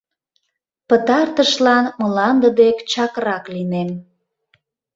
Пытартышлан 0.87 1.85
мланде 2.01 2.49
дек 2.59 2.77
чакрак 2.91 3.43
лийнем. 3.53 3.89